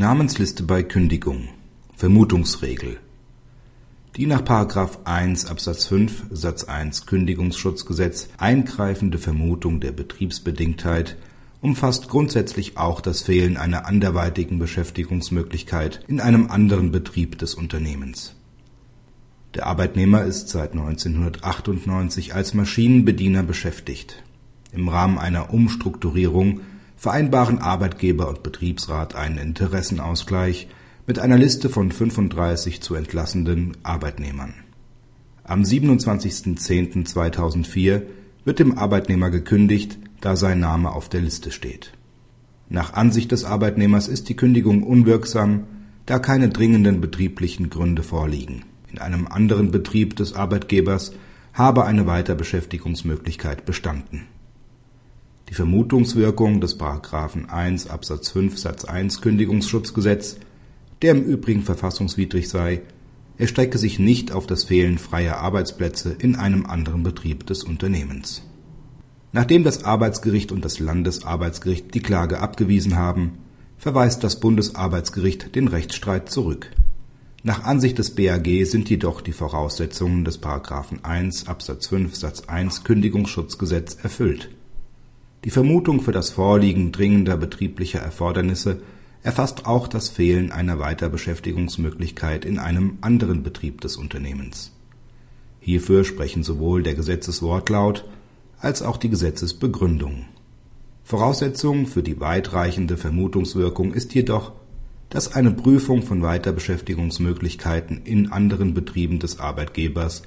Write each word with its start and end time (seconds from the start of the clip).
Namensliste 0.00 0.62
bei 0.62 0.82
Kündigung 0.82 1.50
Vermutungsregel 1.94 2.98
Die 4.16 4.24
nach§ 4.24 4.40
1 5.04 5.44
Absatz 5.44 5.84
5 5.84 6.24
Satz 6.30 6.64
1 6.64 7.04
Kündigungsschutzgesetz 7.04 8.30
eingreifende 8.38 9.18
Vermutung 9.18 9.78
der 9.78 9.92
Betriebsbedingtheit 9.92 11.18
umfasst 11.60 12.08
grundsätzlich 12.08 12.78
auch 12.78 13.02
das 13.02 13.20
Fehlen 13.20 13.58
einer 13.58 13.84
anderweitigen 13.84 14.58
Beschäftigungsmöglichkeit 14.58 16.00
in 16.08 16.22
einem 16.22 16.50
anderen 16.50 16.92
Betrieb 16.92 17.36
des 17.36 17.54
Unternehmens. 17.54 18.34
Der 19.52 19.66
Arbeitnehmer 19.66 20.24
ist 20.24 20.48
seit 20.48 20.72
1998 20.72 22.34
als 22.34 22.54
Maschinenbediener 22.54 23.42
beschäftigt. 23.42 24.22
Im 24.72 24.88
Rahmen 24.88 25.18
einer 25.18 25.52
Umstrukturierung 25.52 26.62
vereinbaren 27.00 27.58
Arbeitgeber 27.58 28.28
und 28.28 28.42
Betriebsrat 28.42 29.14
einen 29.14 29.38
Interessenausgleich 29.38 30.68
mit 31.06 31.18
einer 31.18 31.38
Liste 31.38 31.70
von 31.70 31.90
35 31.90 32.82
zu 32.82 32.94
entlassenden 32.94 33.78
Arbeitnehmern. 33.82 34.52
Am 35.42 35.62
27.10.2004 35.62 38.02
wird 38.44 38.58
dem 38.58 38.76
Arbeitnehmer 38.76 39.30
gekündigt, 39.30 39.96
da 40.20 40.36
sein 40.36 40.60
Name 40.60 40.92
auf 40.92 41.08
der 41.08 41.22
Liste 41.22 41.52
steht. 41.52 41.94
Nach 42.68 42.92
Ansicht 42.92 43.32
des 43.32 43.46
Arbeitnehmers 43.46 44.06
ist 44.06 44.28
die 44.28 44.36
Kündigung 44.36 44.82
unwirksam, 44.82 45.68
da 46.04 46.18
keine 46.18 46.50
dringenden 46.50 47.00
betrieblichen 47.00 47.70
Gründe 47.70 48.02
vorliegen. 48.02 48.66
In 48.92 48.98
einem 48.98 49.26
anderen 49.26 49.70
Betrieb 49.70 50.16
des 50.16 50.34
Arbeitgebers 50.34 51.14
habe 51.54 51.86
eine 51.86 52.06
Weiterbeschäftigungsmöglichkeit 52.06 53.64
bestanden. 53.64 54.26
Die 55.50 55.54
Vermutungswirkung 55.54 56.60
des§ 56.60 56.78
1 57.48 57.90
Absatz 57.90 58.28
5 58.30 58.56
Satz 58.56 58.84
1 58.84 59.20
Kündigungsschutzgesetz, 59.20 60.36
der 61.02 61.10
im 61.10 61.24
Übrigen 61.24 61.62
verfassungswidrig 61.62 62.48
sei, 62.48 62.82
erstrecke 63.36 63.76
sich 63.76 63.98
nicht 63.98 64.30
auf 64.30 64.46
das 64.46 64.62
Fehlen 64.62 64.96
freier 64.96 65.38
Arbeitsplätze 65.38 66.14
in 66.16 66.36
einem 66.36 66.66
anderen 66.66 67.02
Betrieb 67.02 67.48
des 67.48 67.64
Unternehmens. 67.64 68.44
Nachdem 69.32 69.64
das 69.64 69.82
Arbeitsgericht 69.82 70.52
und 70.52 70.64
das 70.64 70.78
Landesarbeitsgericht 70.78 71.94
die 71.94 72.00
Klage 72.00 72.38
abgewiesen 72.38 72.94
haben, 72.94 73.38
verweist 73.76 74.22
das 74.22 74.38
Bundesarbeitsgericht 74.38 75.56
den 75.56 75.66
Rechtsstreit 75.66 76.30
zurück. 76.30 76.70
Nach 77.42 77.64
Ansicht 77.64 77.98
des 77.98 78.14
BAG 78.14 78.46
sind 78.66 78.88
jedoch 78.88 79.20
die 79.20 79.32
Voraussetzungen 79.32 80.24
des§ 80.24 80.40
1 81.02 81.48
Absatz 81.48 81.88
5 81.88 82.14
Satz 82.14 82.42
1 82.46 82.84
Kündigungsschutzgesetz 82.84 83.96
erfüllt. 84.00 84.50
Die 85.44 85.50
Vermutung 85.50 86.02
für 86.02 86.12
das 86.12 86.30
Vorliegen 86.30 86.92
dringender 86.92 87.38
betrieblicher 87.38 88.00
Erfordernisse 88.00 88.82
erfasst 89.22 89.64
auch 89.64 89.88
das 89.88 90.10
Fehlen 90.10 90.52
einer 90.52 90.78
Weiterbeschäftigungsmöglichkeit 90.78 92.44
in 92.44 92.58
einem 92.58 92.98
anderen 93.00 93.42
Betrieb 93.42 93.80
des 93.80 93.96
Unternehmens. 93.96 94.72
Hierfür 95.60 96.04
sprechen 96.04 96.42
sowohl 96.42 96.82
der 96.82 96.94
Gesetzeswortlaut 96.94 98.04
als 98.58 98.82
auch 98.82 98.98
die 98.98 99.08
Gesetzesbegründung. 99.08 100.26
Voraussetzung 101.04 101.86
für 101.86 102.02
die 102.02 102.20
weitreichende 102.20 102.98
Vermutungswirkung 102.98 103.94
ist 103.94 104.14
jedoch, 104.14 104.52
dass 105.08 105.34
eine 105.34 105.52
Prüfung 105.52 106.02
von 106.02 106.22
Weiterbeschäftigungsmöglichkeiten 106.22 108.02
in 108.04 108.30
anderen 108.30 108.74
Betrieben 108.74 109.18
des 109.18 109.40
Arbeitgebers 109.40 110.22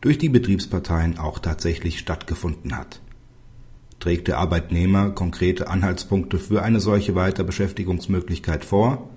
durch 0.00 0.16
die 0.16 0.30
Betriebsparteien 0.30 1.18
auch 1.18 1.38
tatsächlich 1.38 1.98
stattgefunden 1.98 2.76
hat 2.76 3.00
Trägt 4.04 4.28
der 4.28 4.36
Arbeitnehmer 4.36 5.12
konkrete 5.12 5.68
Anhaltspunkte 5.68 6.38
für 6.38 6.62
eine 6.62 6.78
solche 6.78 7.14
Weiterbeschäftigungsmöglichkeit 7.14 8.62
vor, 8.62 9.08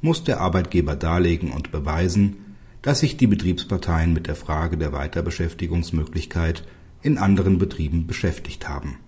muss 0.00 0.24
der 0.24 0.40
Arbeitgeber 0.40 0.96
darlegen 0.96 1.52
und 1.52 1.70
beweisen, 1.70 2.56
dass 2.82 2.98
sich 2.98 3.16
die 3.16 3.28
Betriebsparteien 3.28 4.12
mit 4.12 4.26
der 4.26 4.34
Frage 4.34 4.76
der 4.76 4.92
Weiterbeschäftigungsmöglichkeit 4.92 6.64
in 7.02 7.18
anderen 7.18 7.58
Betrieben 7.58 8.08
beschäftigt 8.08 8.68
haben. 8.68 8.98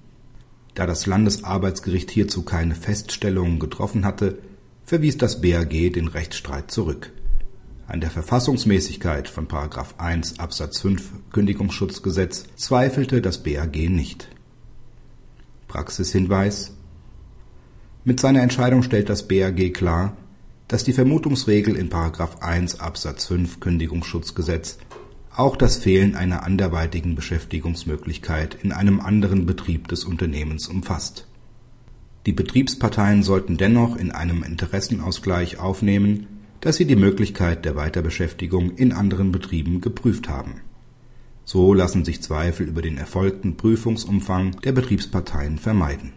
Da 0.75 0.87
das 0.87 1.05
Landesarbeitsgericht 1.07 2.13
hierzu 2.13 2.43
keine 2.43 2.77
Feststellungen 2.77 3.59
getroffen 3.59 4.05
hatte, 4.05 4.39
verwies 4.85 5.19
das 5.19 5.41
BAG 5.41 5.71
den 5.71 6.07
Rechtsstreit 6.07 6.71
zurück. 6.71 7.11
An 7.89 8.01
der 8.01 8.11
Verfassungsmäßigkeit 8.11 9.29
von§ 9.29 9.49
1 9.99 10.39
Absatz 10.39 10.81
5 10.81 11.11
Kündigungsschutzgesetz 11.33 12.47
zweifelte 12.55 13.21
das 13.21 13.43
BAG 13.43 13.75
nicht 13.91 14.29
Praxishinweis 15.75 16.71
Mit 18.05 18.21
seiner 18.21 18.43
Entscheidung 18.43 18.85
stellt 18.85 19.09
das 19.09 19.27
BAG 19.27 19.75
klar, 19.75 20.17
dass 20.69 20.85
die 20.85 20.93
Vermutungsregel 20.93 21.75
in§ 21.75 21.91
1 22.41 22.79
Absatz 22.79 23.27
5 23.27 23.59
Kündigungsschutzgesetz 23.59 24.79
auch 25.35 25.57
das 25.57 25.79
Fehlen 25.79 26.15
einer 26.15 26.45
anderweitigen 26.45 27.17
Beschäftigungsmöglichkeit 27.17 28.57
in 28.63 28.71
einem 28.71 29.01
anderen 29.01 29.47
Betrieb 29.47 29.89
des 29.89 30.05
Unternehmens 30.05 30.69
umfasst. 30.69 31.27
Die 32.27 32.33
Betriebsparteien 32.33 33.25
sollten 33.25 33.57
dennoch 33.57 33.97
in 33.97 34.13
einem 34.13 34.45
Interessenausgleich 34.45 35.59
aufnehmen, 35.59 36.29
dass 36.61 36.77
sie 36.77 36.87
die 36.87 36.95
Möglichkeit 36.95 37.65
der 37.65 37.75
Weiterbeschäftigung 37.75 38.77
in 38.77 38.93
anderen 38.93 39.33
Betrieben 39.33 39.81
geprüft 39.81 40.29
haben 40.29 40.61
so 41.45 41.75
lassen 41.75 42.05
sich 42.05 42.23
Zweifel 42.23 42.69
über 42.69 42.83
den 42.83 42.97
erfolgten 42.97 43.57
Prüfungsumfang 43.57 44.61
der 44.63 44.73
Betriebsparteien 44.73 45.59
vermeiden 45.59 46.13